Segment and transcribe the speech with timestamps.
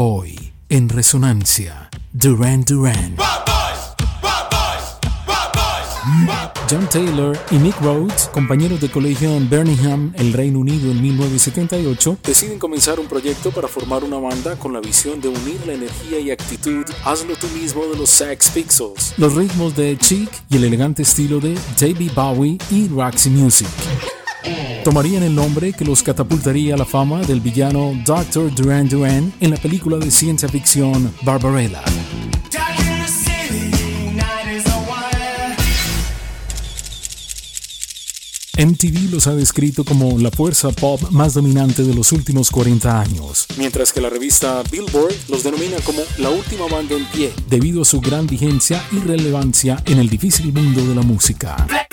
[0.00, 3.16] Hoy, en Resonancia, Duran Duran.
[6.70, 12.18] John Taylor y Nick Rhodes, compañeros de colegio en Birmingham, el Reino Unido en 1978,
[12.22, 16.20] deciden comenzar un proyecto para formar una banda con la visión de unir la energía
[16.20, 20.64] y actitud Hazlo tú mismo de los Sex Pixels, los ritmos de Chic y el
[20.64, 22.12] elegante estilo de J.B.
[22.14, 23.66] Bowie y Roxy Music.
[24.88, 28.54] Tomarían el nombre que los catapultaría a la fama del villano Dr.
[28.54, 31.82] Duran Duran en la película de ciencia ficción Barbarella.
[38.56, 43.46] MTV los ha descrito como la fuerza pop más dominante de los últimos 40 años,
[43.58, 47.84] mientras que la revista Billboard los denomina como la última banda en pie, debido a
[47.84, 51.87] su gran vigencia y relevancia en el difícil mundo de la música.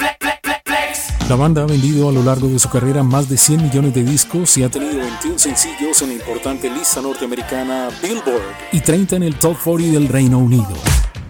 [1.27, 4.03] La banda ha vendido a lo largo de su carrera más de 100 millones de
[4.03, 9.23] discos y ha tenido 21 sencillos en la importante lista norteamericana Billboard y 30 en
[9.23, 10.69] el Top 40 del Reino Unido.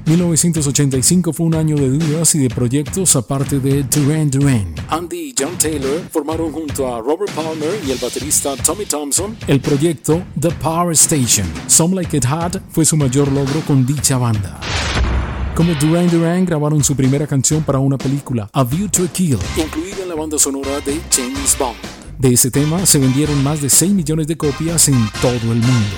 [0.06, 4.76] 1985 fue un año de dudas y de proyectos aparte de Duran Duran.
[4.90, 9.62] Andy y John Taylor formaron junto a Robert Palmer y el baterista Tommy Thompson el
[9.62, 11.48] proyecto The Power Station.
[11.68, 14.60] Some Like It Hot fue su mayor logro con dicha banda.
[15.56, 19.40] Como Duran Duran grabaron su primera canción para una película, A View to a Kill,
[20.16, 21.76] la banda sonora de James Bond.
[22.18, 25.96] De ese tema se vendieron más de 6 millones de copias en todo el mundo.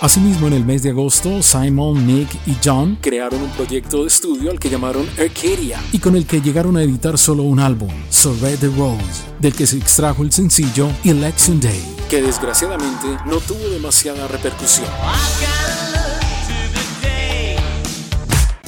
[0.00, 4.50] Asimismo, en el mes de agosto, Simon, Nick y John crearon un proyecto de estudio
[4.50, 8.36] al que llamaron Arcadia y con el que llegaron a editar solo un álbum, So
[8.42, 13.66] Red the Rose, del que se extrajo el sencillo Election Day, que desgraciadamente no tuvo
[13.70, 14.88] demasiada repercusión.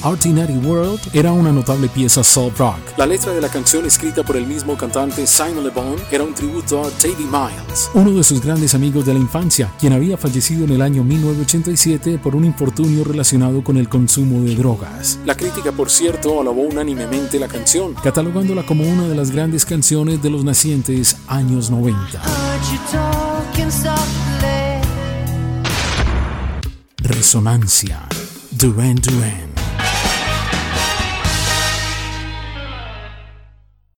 [0.06, 2.78] Ordinary World era una notable pieza soul rock.
[2.96, 6.32] La letra de la canción escrita por el mismo cantante Simon Le Bon era un
[6.32, 10.64] tributo a Davy Miles, uno de sus grandes amigos de la infancia, quien había fallecido
[10.64, 15.18] en el año 1987 por un infortunio relacionado con el consumo de drogas.
[15.24, 20.22] La crítica, por cierto, alabó unánimemente la canción, catalogándola como una de las grandes canciones
[20.22, 22.22] de los nacientes años 90.
[26.98, 28.02] Resonancia
[28.52, 29.55] Duran Duran